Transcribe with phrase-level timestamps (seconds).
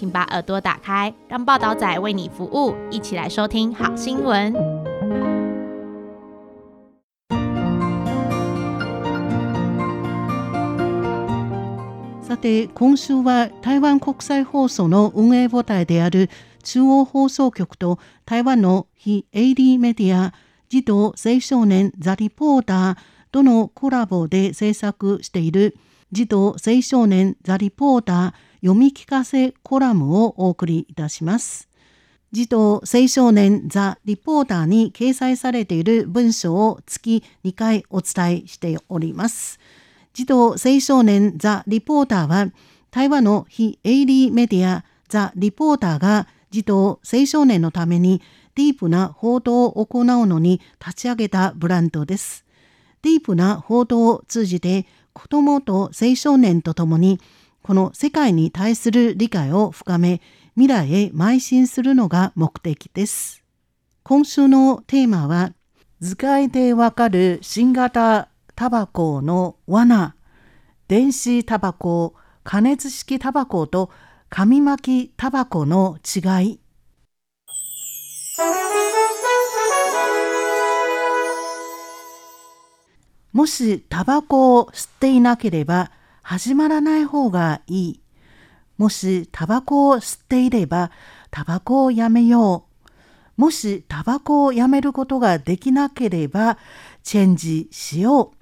[0.00, 4.50] 请把耳朵打开，让报道仔为你服务，一起来收听好新闻。
[12.22, 16.30] さて今週は台湾国際放送の運営母体である
[16.62, 20.32] 中央放送局と台湾の非営利メディア
[20.70, 22.96] 児童青少年ザ・リポーター
[23.30, 25.76] とのコラボで制作している
[26.10, 31.68] 児童青少年ザ・リポーター読み聞かせコラムをお送りいたします。
[32.32, 39.58] 児童青少年ザ・リポーターに掲載されている文章を月2回お伝えしております。
[40.12, 42.52] 児童青少年ザ・リポーターは
[42.90, 48.20] 台湾の非営利メディアザ・リポーターが児童青少年のために
[48.54, 52.44] ディープな報道を行うのに立ち上げたブランドです。
[53.02, 57.20] ディープな報道を通じて子どもと青少年とともに
[57.62, 60.20] この世界に対する理解を深め
[60.54, 63.42] 未来へ邁進するのが目的です。
[64.02, 65.52] 今週のテーマは
[66.00, 70.16] 図解でわかる新型タバコの罠
[70.88, 73.90] 電子タバコ加熱式タバコと
[74.28, 76.60] 紙巻きタバコの違い
[83.32, 88.00] もしタバコを吸っていなければ始まらない方がいい。
[88.78, 90.90] もしタバコを吸っていれば
[91.30, 92.66] タバコをやめよ
[93.36, 93.40] う。
[93.40, 96.58] もしタバコをやめることができなければ
[97.02, 98.40] チェンジしよう。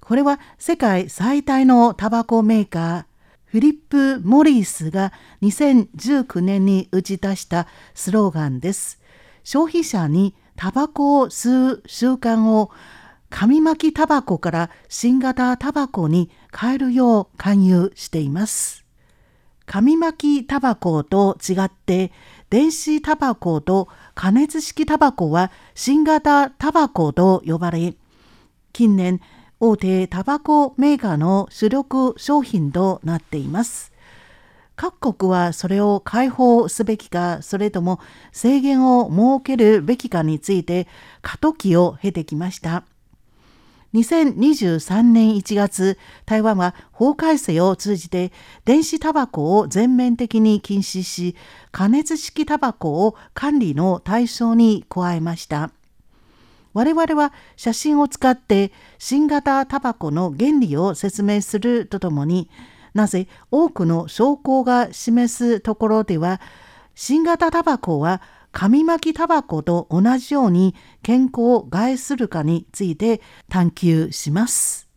[0.00, 3.04] これは世界最大のタバコメーカー
[3.44, 5.12] フィリップ・モリースが
[5.42, 9.00] 2019年に打ち出したスローガンです。
[9.44, 12.70] 消費者にタバコを吸う習慣を
[13.30, 18.84] 紙巻きタバコから新型タバコに変えるよう勧誘しています。
[19.66, 22.10] 紙巻きタバコと違って
[22.48, 27.94] 電子タバコと加熱式タバコは新型タバコと呼ばれ
[28.72, 29.20] 近年
[29.60, 33.92] 大手タバコメーカーの主力商品となっています。
[34.74, 37.98] 各国はそれを解放すべきかそれとも
[38.30, 40.86] 制限を設けるべきかについて
[41.20, 42.84] 過渡期を経てきました。
[43.94, 48.32] 2023年1月、台湾は法改正を通じて
[48.66, 51.34] 電子タバコを全面的に禁止し、
[51.72, 55.70] 加熱式タバコを管理の対象に加えました。
[56.74, 62.50] 我々は写真を使って新型タバコの原理を説明するとともに、
[62.92, 66.42] なぜ多くの証拠が示すところでは、
[66.94, 68.20] 新型タバコは
[68.52, 74.88] 紙巻きタバコと同じように健康を害するかについて探求します。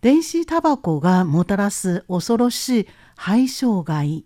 [0.00, 4.24] 電子タバコがもたらす恐ろしい肺障害。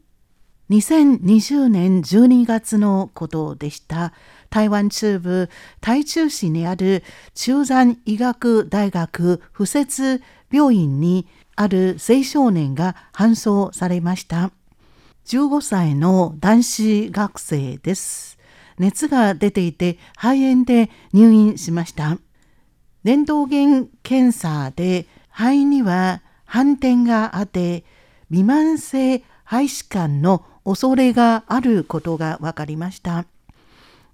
[0.71, 4.13] 2020年12月のことでした。
[4.51, 5.51] 台湾中部
[5.81, 7.05] 台中市にある
[7.35, 14.51] 中山医学大学附設病院にある青少年が搬送されました。
[15.27, 18.39] 15歳の男子学生です。
[18.79, 22.19] 熱が出ていて肺炎で入院しました。
[23.03, 27.85] レントゲン検査で肺には斑点があって
[28.31, 33.25] 微慢性肺疾患の恐れがあることが分かりました。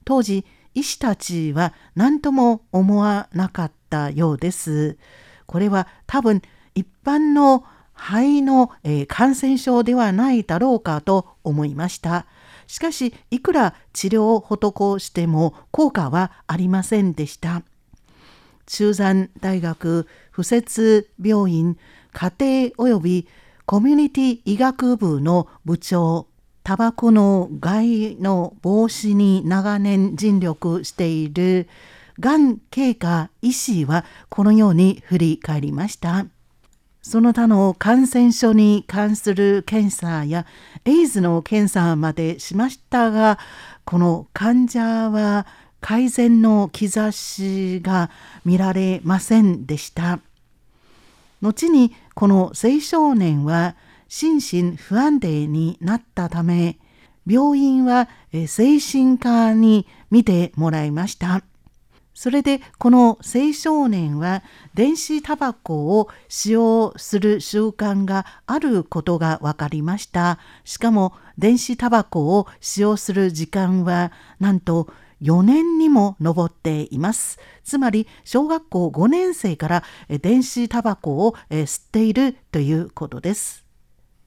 [0.07, 4.97] 当時医師たちは何とも思わなかったようです。
[5.45, 6.41] これは多分
[6.75, 7.67] 一般の
[8.03, 12.27] 肺の、えー感染症ではないだろうかと思いました。
[12.67, 17.63] しかし、いくら治療を施しても効果はありませんでした。
[18.67, 21.77] 中山大学附設病院
[22.13, 22.33] 家
[22.77, 23.29] 庭及び
[23.67, 26.27] コミュニティ医学部の部長
[26.65, 31.69] タバコの害の防止に長年尽力している
[32.19, 36.27] がん経過医師はこのように振り返りました。
[37.03, 40.47] その他の感染症に関する検査や
[40.85, 43.41] エイズの検査までしましたが、
[43.85, 45.47] この患者は
[45.81, 48.09] 改善の兆しが
[48.45, 50.21] 見られませんでした。
[51.41, 53.75] 後にこの青少年は
[54.07, 56.79] 心身不安定になったため、
[57.27, 58.09] 病院は
[58.47, 61.43] 精神科に見てもらいました。
[62.15, 64.43] それでこの青少年は
[64.75, 70.39] 電子タバコを使用する習慣があることが分かりました。
[70.65, 74.93] しかも電子タバコを使用する時間はなんと
[75.23, 77.39] 4年にも上っています。
[77.65, 83.65] つまり小学校5年生から電子タバコを吸っているということです。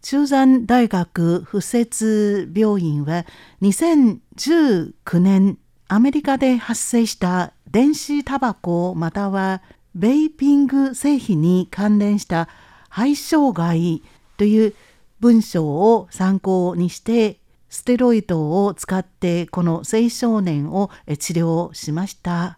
[0.01, 3.25] 中山大学附設病院は
[3.61, 9.61] 2019年アメリカで発生した電子タバコまたは
[9.93, 12.49] ベイピング製品に関連した
[12.89, 14.01] 肺障害
[14.37, 14.73] という
[15.19, 17.39] 文章を参考にして
[17.69, 20.89] ステロイドを使ってこの青少年を
[21.19, 22.57] 治療しました。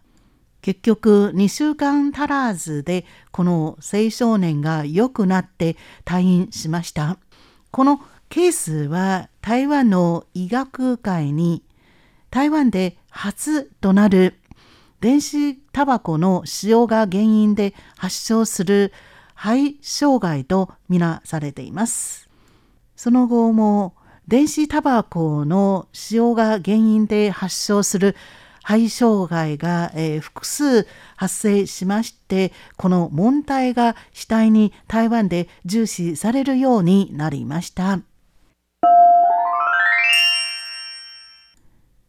[0.62, 7.18] 結局2週間足らずでこの青少年が良くなって退院しました。
[7.70, 11.62] このケースは台湾の医学界に
[12.30, 14.38] 台湾で初となる
[15.00, 18.92] 電子タバコの使用が原因で発症する
[19.34, 22.28] 肺障害とみなされています。
[22.96, 23.94] その後も
[24.26, 28.16] 電子タバコの使用が原因で発症する
[28.64, 30.86] 肺障害が、えー、複数
[31.16, 38.00] 発生しましてこの問題が主体に台湾で重視されるようになりました。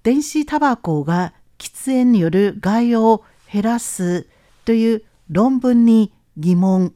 [0.02, 4.28] 電子タバコが喫煙による害を減らす
[4.64, 6.94] という論文に疑問。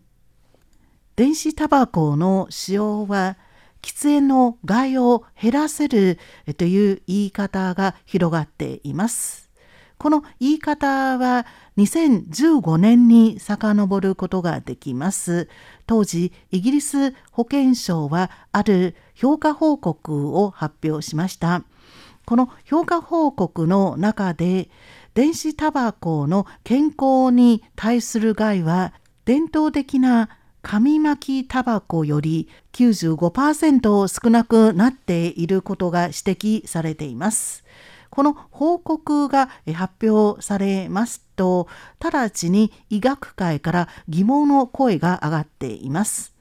[1.17, 3.37] 電子タバコの使用は
[3.81, 6.17] 喫煙の害を減らせる
[6.57, 9.51] という言い方が広がっています。
[9.97, 11.45] この言い方は
[11.77, 15.49] 2015年に遡ることができます。
[15.87, 21.63] 当時、イギリス保健省はある評価報告を発表しました。
[22.25, 24.69] この評価報告の中で
[25.13, 28.93] 電子タバコの健康に対する害は
[29.25, 30.29] 伝統的な
[30.61, 37.63] 紙巻きタバコより95%少なくなっていることが指摘されています。
[38.09, 41.67] この報告が発表されますと、
[41.99, 46.33] 直ちに医学界から疑問の声が上がっています。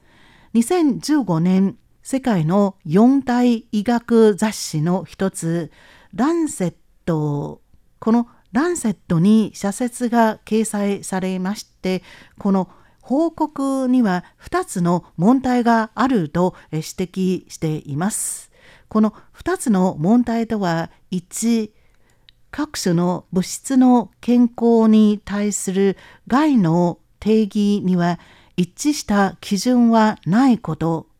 [0.53, 5.71] 2015年、世界の四大医学雑誌の一つ、
[6.13, 6.73] ランセッ
[7.05, 7.61] ト。
[7.99, 12.03] このランセットに社説が掲載されまして、
[12.37, 12.69] この
[12.99, 18.51] 報告には2つの問題があると指摘しています。
[18.89, 21.71] この2つの問題とは、1、
[22.51, 25.95] 各種の物質の健康に対する
[26.27, 28.19] 害の定義には
[28.57, 31.12] 一致した基準はないこと。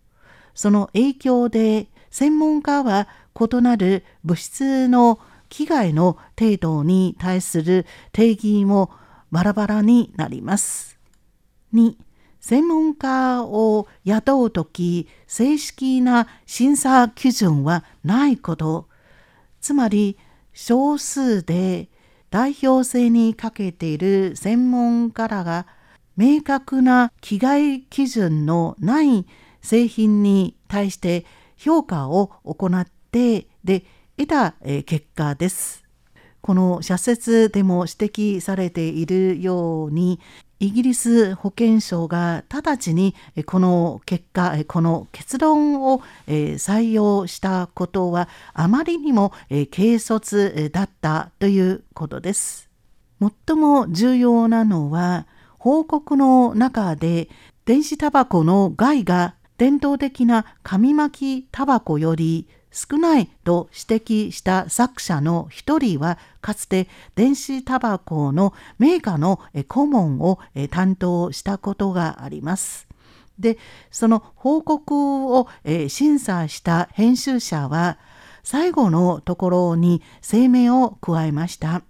[0.54, 3.08] その影響で専門家は
[3.40, 5.20] 異なる物質の
[5.50, 8.92] 危害の程度に対する定義も
[9.32, 11.00] バラバラになります。
[11.74, 11.96] 2、
[12.40, 18.88] 専門家を雇うとき正式な審査基準はないこと。
[19.62, 20.18] つまり
[20.54, 21.90] 少数で
[22.30, 25.68] 代表性に欠けている専門家らが
[26.16, 29.26] 明確な危害基準のない
[29.64, 31.26] 製品に対して
[31.58, 33.86] 評価を行ってで
[34.18, 34.52] 得た
[34.86, 35.84] 結果です。
[36.42, 37.94] この社説でも指
[38.38, 40.20] 摘されているように
[40.60, 52.70] イギリス保健省が直ちにこの結果この結論を採用したことはあまりにも軽率だったということです。
[53.48, 57.30] 最も重要なのは報告の中で
[57.64, 69.40] 電子タバコの害が伝統的な紙巻きタバコより少ないと指摘した作者の一人はかつて電子タバコのメーカーの
[69.70, 70.40] 顧問を
[70.70, 72.90] 担当したことがあります。
[73.40, 73.58] で
[73.90, 75.48] その報告を
[75.88, 77.98] 審査した編集者は
[78.44, 81.84] 最後のところに声明を加えました。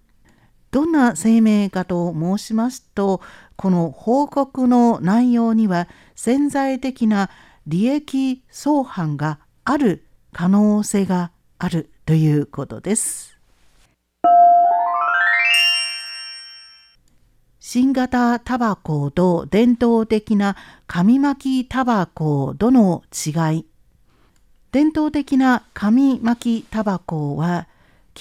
[0.69, 3.21] どんな声明かと申しますと
[3.55, 7.31] この報告の内容には潜在的な
[7.65, 13.37] 利益相反がある可能性があるということです。
[17.59, 23.65] 新型タバコと伝統的な紙巻きタバコとの違い。
[24.71, 27.67] 伝統的な紙巻きタバコは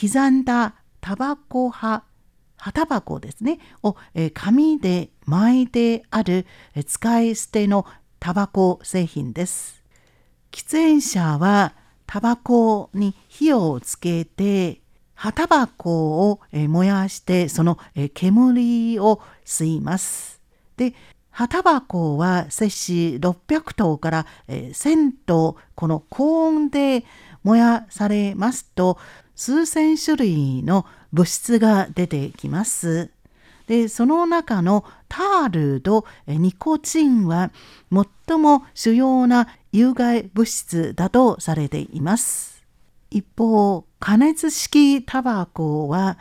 [0.01, 2.05] 刻んだタバコ葉、
[2.57, 3.97] 葉タバコですね、を
[4.33, 6.47] 紙で巻いてある
[6.87, 7.85] 使い捨ての
[8.23, 9.83] タバコ製品です。
[10.53, 11.75] 喫煙者は
[12.07, 14.81] タバコに火をつけて
[15.15, 17.81] 葉タバコを燃やしてその
[18.15, 20.41] 煙を吸います。
[20.77, 20.95] で
[21.31, 27.05] 葉タバコは摂氏600頭から1000頭この高温で
[27.43, 28.99] 燃やされますと
[29.35, 33.11] 数千種類の物質が出てきます。
[33.73, 37.53] でその中のタールとニコチンは
[38.29, 42.67] 最も主要な有害物質だとされています。
[43.11, 46.19] 一方、加熱式タバコは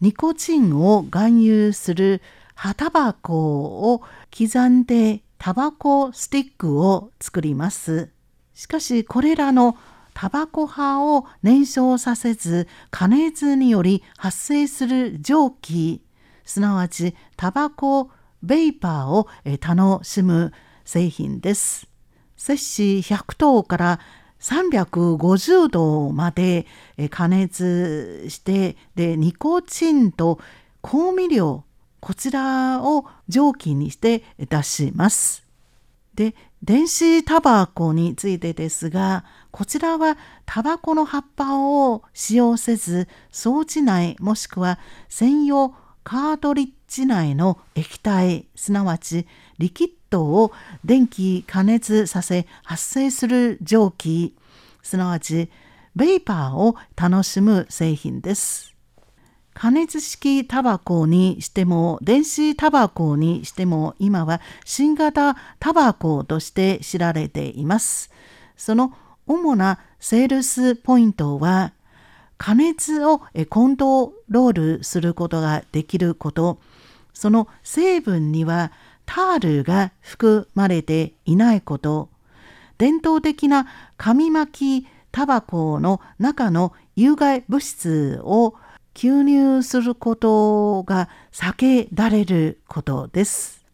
[0.00, 2.22] ニコチンを含有する
[2.54, 8.10] 葉タバコを刻んでタバコスティックを作ります。
[8.54, 9.76] しかしこれらの
[10.14, 16.03] タバコ葉を燃焼させず加熱により発生する蒸気
[16.44, 18.10] すなわちタバコ
[18.42, 19.28] ベイパーを
[19.60, 20.52] 楽しむ
[20.84, 21.88] 製品です。
[22.36, 24.00] 摂氏100度から
[24.40, 26.66] 350度まで
[27.10, 30.38] 加熱してでニコチンと
[30.82, 31.64] 香味料
[32.00, 35.44] こちらを蒸気にして出します。
[36.14, 45.74] で電子タバコについてですがこちらはタバコの葉っぱを使用せず装置内もしくは専用
[46.04, 49.26] カートリッジ内の液体すなわち
[49.58, 50.52] リキッドを
[50.84, 54.36] 電気加熱させ発生する蒸気
[54.82, 55.50] すなわち
[55.96, 58.74] ベイパーを楽しむ製品です。
[59.54, 68.10] 加熱式タバコにしても電子タバコにしても今は新型タバコとして知られています。
[68.56, 68.92] その
[69.26, 71.72] 主なセールスポイントは
[72.44, 76.60] 加熱をコントロールすることができること、
[77.14, 78.70] その成分には
[79.06, 82.10] タールが含まれていないこと、
[82.76, 88.56] 伝統的な紙巻きタバコの中の有害物質を
[88.92, 93.64] 吸入することが避けられることです。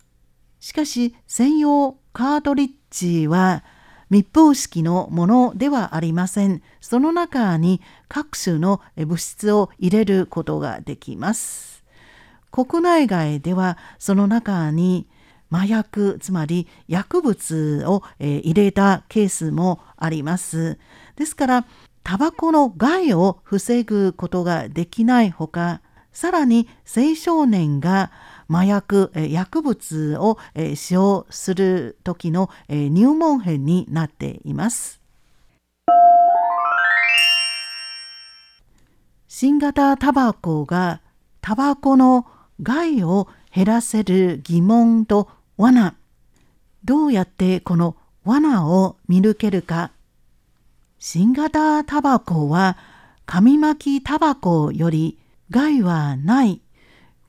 [0.60, 3.64] しかし専用カートリッジは
[4.10, 6.62] 密封式のものではありません。
[6.80, 11.84] その中に各種の物質を入れることができます。
[12.50, 15.06] 国内外ではその中に
[15.52, 20.78] 麻薬つまり薬物を入れたケースもあります。
[21.14, 21.66] ですから
[22.02, 25.80] タバコの害を防ぐことができないほか
[26.12, 28.10] さらに青少年が
[28.48, 30.36] 麻薬、薬物を
[30.74, 34.99] 使用する時の入門編になっています。
[39.32, 41.00] 新型タバコが
[41.40, 42.26] タバコの
[42.60, 45.94] 害を減らせる疑問と罠。
[46.84, 47.94] どうやってこの
[48.24, 49.92] 罠を見抜けるか。
[50.98, 52.76] 新型タバコは
[53.24, 56.60] 紙巻きタバコより害はない。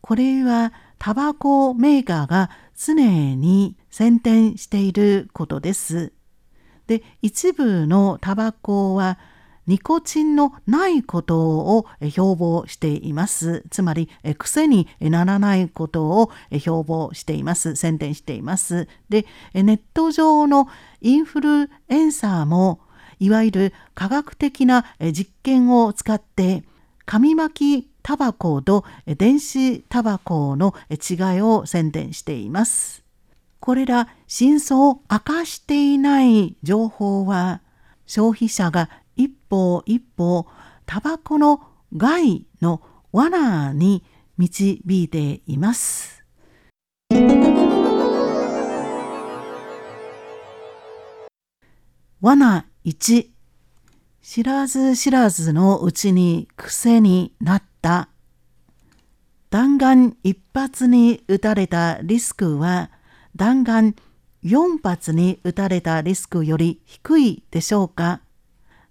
[0.02, 2.96] これはタバコメーカーが常
[3.36, 6.14] に宣伝していることです。
[6.88, 9.20] で、一部のタバコは
[9.68, 13.64] ニコチンのないことを標榜しています。
[13.70, 17.76] つまり、癖にならないことを標榜しています。
[17.76, 18.88] 宣伝しています。
[19.10, 20.68] で、ネット上の
[21.02, 22.82] インフルエンサーも、
[23.20, 26.64] いわゆる科学的な実験を使って、
[27.06, 33.04] 紙巻きタバコと電子タバコの違いを宣伝しています。
[33.60, 37.62] これら真相を明かしていない情報は
[38.08, 38.90] 消費者が
[39.52, 40.48] 歩一歩
[40.86, 41.62] タバコの
[41.96, 42.82] 害の
[43.12, 44.04] 罠に
[44.38, 46.24] 導いています。
[52.22, 53.28] 罠1
[54.22, 58.08] 知らず知らずのうちに癖になった。
[59.50, 62.90] 弾丸一発に撃たれたリスクは
[63.36, 63.96] 弾丸
[64.46, 68.22] 4発に撃たれたリスクより低いでしょうか。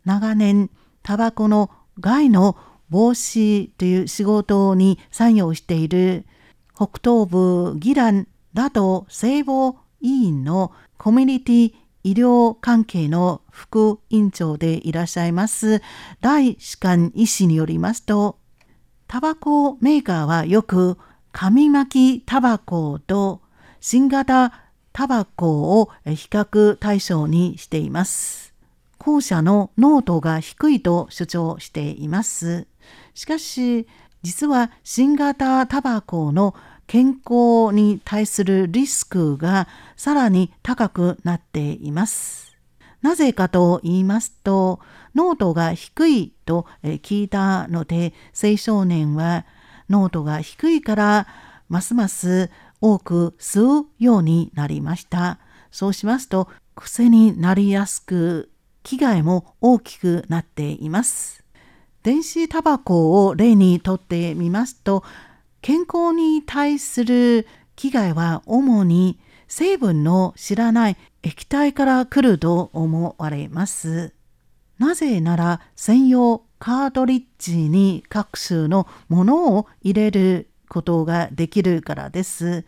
[0.04, 0.71] 長年
[1.02, 2.57] タバコの害の
[2.90, 6.26] 防止という仕事に参与している
[6.75, 15.83] 北東部ギランラド聖母委員のコミュニティ医療関係の副院長でいらっしゃいます
[16.21, 18.38] 大士官医師によりますと
[19.07, 20.97] タバコメーカーはよく
[21.33, 23.42] 紙巻きタバコと
[23.80, 24.52] 新型
[24.92, 28.50] タバコを比較対象にしています。
[29.00, 32.69] 後者の濃度が低いと主張しています。
[33.14, 33.88] しかし
[34.23, 36.54] 実は新型タバコの
[36.87, 42.59] 健康に対するリスクがさらに高くなっています。
[43.00, 44.80] なぜかと言いますと、
[45.14, 49.47] 濃度が低いと聞いたので、青少年は
[49.88, 51.26] 濃度が低いから
[51.71, 52.50] ますます
[52.83, 55.38] 多く吸うようになりました。
[55.71, 58.50] そうしますと、癖になりやすく、
[58.82, 61.44] 危害も大きくなっています。
[62.02, 65.04] 電子タバコを例にとってみますと、
[65.60, 67.46] 健康に対する
[67.76, 69.18] 危害は主に
[69.49, 74.14] 成分の知らない液体から来ると思われます。
[74.78, 82.64] なぜなら専用カートリッジに各種のものを入れることができるからです。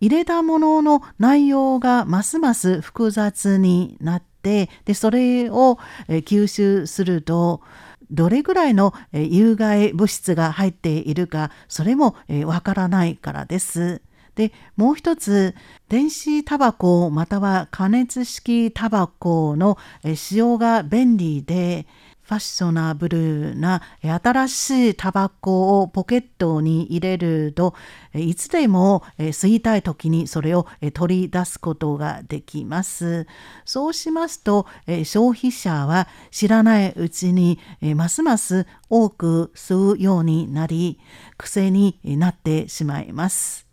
[0.00, 7.62] 入れたものの内容がますます複雑になってでそれを吸収すると
[8.10, 14.02] どれぐらいの有害物質が入っているかそれもわからないからです。
[14.34, 15.54] で、もう一つ、
[15.88, 19.78] 電子タバコまたは加熱式タバコの
[20.14, 21.86] 使用が便利で、
[22.24, 27.74] ファッショナブルな新しいタバコをポケットに入れると
[28.14, 33.26] いつでも吸いたい時にそれを取り出すことができます。
[33.66, 34.66] そうしますと
[35.04, 37.58] 消費者は知らないうちに
[37.94, 40.98] ますます多く吸うようになり
[41.36, 43.66] 癖になってしまいます。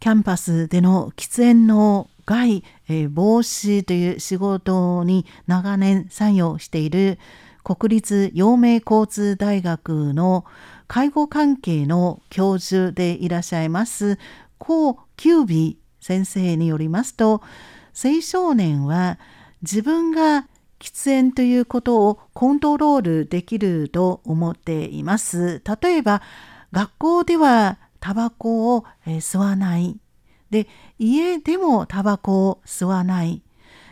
[0.00, 2.62] キャンパスでの喫煙の害、
[3.10, 7.18] 防止という仕事に長年参与している
[7.76, 10.46] 国立陽明交通大学の
[10.86, 14.18] 介護関係の教授でいらっしゃいます
[14.56, 17.42] 高九尾先生によりますと
[17.92, 19.18] 青少年は
[19.60, 20.48] 自分が
[20.78, 25.60] 喫煙ということをコントロールできると思っています。
[25.82, 26.22] 例えば
[26.72, 29.98] 学校ではタバコを、吸わない。
[30.50, 33.42] で、家でもタバコを吸わない。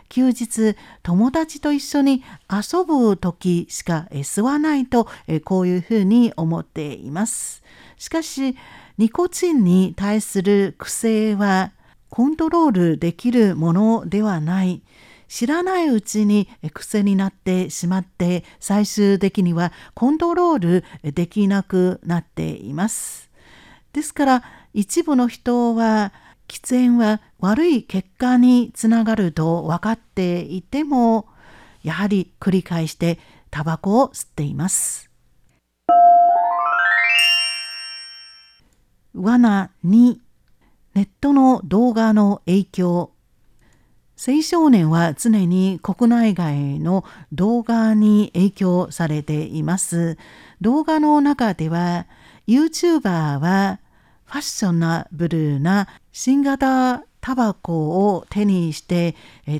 [0.08, 5.08] 休日、友達と一緒に遊ぶ時しか吸わないと、
[5.44, 7.62] こういうふうに思っています。
[7.98, 8.56] しかし、
[8.98, 11.72] ニコチンに対する癖は
[12.08, 14.82] コントロールできるものではない。
[15.28, 23.28] 知らないうちに癖になってしまって最終的にはコントロールできなくなっています。
[23.92, 26.12] ですから一部の人は
[26.48, 31.28] 喫煙は悪い結果につながると分かっていても
[31.82, 33.18] やはり繰り返して
[33.50, 35.10] タバコを吸っています。
[39.14, 40.18] 罠2
[40.94, 43.12] ネットの動画の影響
[44.18, 50.16] 青少年は常に国内外の動画に影響されています。
[50.62, 52.06] 動画の中では
[52.48, 53.80] YouTuber は
[54.26, 59.16] ファッショナブルな新型タバコを手にして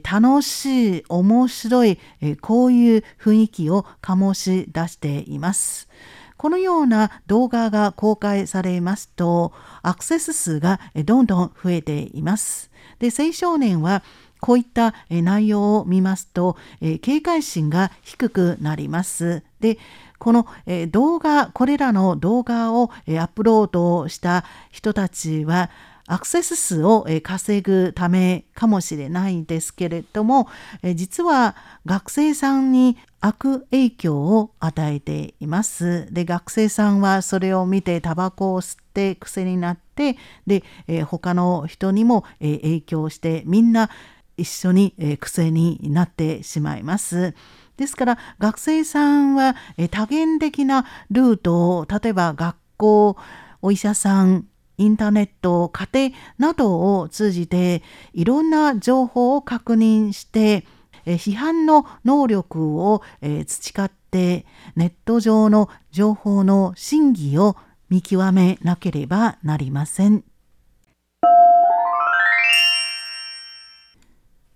[0.09, 1.98] 楽しい面白い
[2.40, 5.88] こういう雰囲気を醸し出しています。
[6.37, 9.52] このような動画が公開されますと
[9.83, 12.70] アクセス数がどんどん増えています。
[12.98, 14.02] で青少年は
[14.40, 16.57] こういった内容を見ますと
[17.00, 19.42] 警戒心が低くなります。
[19.61, 19.79] で
[20.18, 25.70] この、え動画これらの動画を、えアップロードした人たちは
[26.09, 30.48] アクセス数を稼ぐためかもしれないんですけれども
[30.94, 36.07] 実は学生さんに悪影響を与えています。
[36.12, 43.90] で学生さんはそれを見てタバコを吸って癖になってでえ他の人にもえ影響してみんな
[44.37, 47.35] 一緒にえ癖になってしまいます。
[47.77, 49.55] ですから学生さんは
[49.91, 53.17] 多元的なルートを例えば学校
[53.62, 54.47] お医者さん
[54.79, 60.65] インターネット家庭などを通じていろんな情報を確認して
[61.05, 63.03] 批判の能力を
[63.47, 67.57] 培ってネット上の情報の真偽を
[67.89, 70.25] 見極めなければなりません。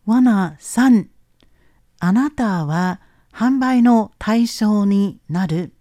[0.06, 1.06] 罠3
[2.00, 3.00] あなたは
[3.32, 5.72] 販売の対象になる。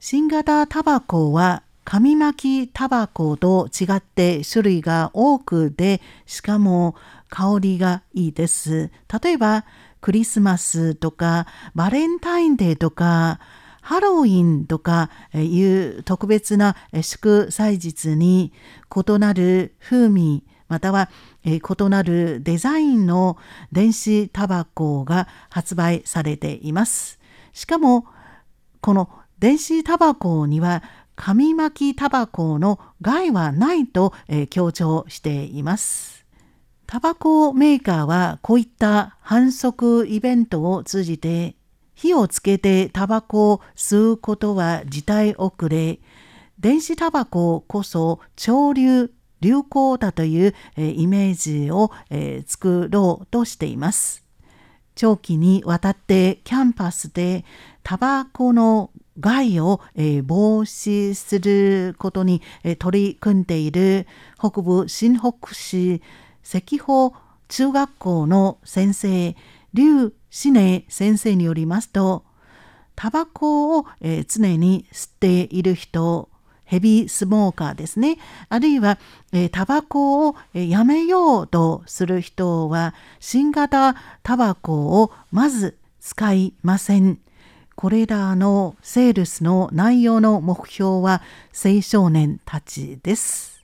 [0.00, 6.94] 新型タバコは紙巻きタバコと違って種類が多くで、しかも
[7.28, 8.90] 香りがいいです。
[9.22, 9.64] 例えば、
[10.00, 13.40] クリスマスとか、バレンタインデーとか、
[13.80, 18.52] ハロウィンとかいう特別な祝祭日に
[18.94, 21.10] 異なる風味または、
[21.44, 23.36] え異なるデザインの
[23.72, 27.20] 電子タバコが発売されています。
[27.52, 28.06] しかも
[28.80, 30.82] この電子タバコには
[31.14, 36.24] 紙巻きタバコの害はないと、え強調しています。
[36.86, 41.54] タバコメーカーはこういった反則イベントを通じて
[41.94, 46.00] 火をつけてタバコを吸うことは時代遅れ、
[46.58, 49.10] 電子タバコこそ潮流、
[49.42, 54.24] 流行だという、え、イメージを、え、作ろうとしています。
[54.94, 57.44] 長期にわたってキャンパスで
[57.82, 64.06] タバコの害を、え、防止することに、え、取り組んでいる
[64.38, 66.00] 北部新北市
[66.42, 67.14] 赤穂
[67.48, 69.36] 中学校の先生、
[69.74, 72.24] 劉志根先生によりますと、
[72.94, 76.28] タバコを、え、常に吸っている人、
[76.72, 78.16] ヘビースモーカーですね。
[78.48, 78.98] あるいは、
[79.30, 87.18] え、タバコを、やめようとする人は、新型タバコをまず使いません。
[87.76, 91.20] これらのセールスの内容の目標は
[91.52, 93.61] 青少年たちです。